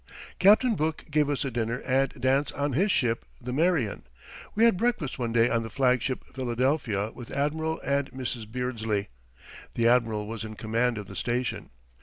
[0.39, 4.07] Captain Book gave us a dinner and dance on his ship, the Marian.
[4.55, 8.51] We had breakfast one day on the flagship Philadelphia with Admiral and Mrs.
[8.51, 9.09] Beardsley
[9.75, 11.69] the Admiral was in command of the station.